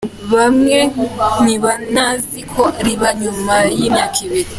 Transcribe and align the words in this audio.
Bamwe 0.33 0.77
ntibanazi 1.43 2.39
ko 2.51 2.63
riba 2.85 3.09
nyuma 3.21 3.55
y’imyaka 3.77 4.17
ibiri. 4.27 4.49